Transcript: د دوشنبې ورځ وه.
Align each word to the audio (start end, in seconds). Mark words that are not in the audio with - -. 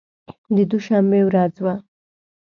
د 0.55 0.57
دوشنبې 0.71 1.21
ورځ 1.27 1.53
وه. 1.63 1.75